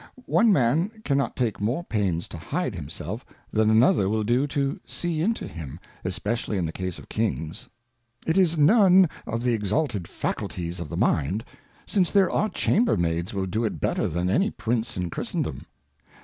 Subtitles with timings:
[0.25, 5.21] One Man cannot take more pains to hide himself, than another will do to see
[5.21, 7.69] into him, especially in the Case of Kings.
[8.25, 11.45] It is none of the exalted Faculties of the Mind,
[11.85, 15.67] since there are Chamber Maids will do it better than any Prince in Christendom.